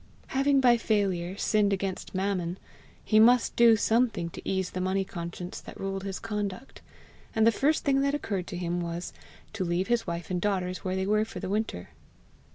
Having 0.29 0.61
by 0.61 0.77
failure 0.77 1.37
sinned 1.37 1.71
against 1.71 2.15
Mammon, 2.15 2.57
he 3.05 3.19
must 3.19 3.55
do 3.55 3.75
something 3.75 4.31
to 4.31 4.41
ease 4.43 4.71
the 4.71 4.81
money 4.81 5.05
conscience 5.05 5.61
that 5.61 5.79
ruled 5.79 6.03
his 6.05 6.17
conduct; 6.17 6.81
and 7.35 7.45
the 7.45 7.51
first 7.51 7.83
thing 7.85 8.01
that 8.01 8.15
occurred 8.15 8.47
to 8.47 8.57
him 8.57 8.81
was, 8.81 9.13
to 9.53 9.63
leave 9.63 9.89
his 9.89 10.07
wife 10.07 10.31
and 10.31 10.41
daughters 10.41 10.79
where 10.79 10.95
they 10.95 11.05
were 11.05 11.23
for 11.23 11.39
the 11.39 11.49
winter. 11.49 11.89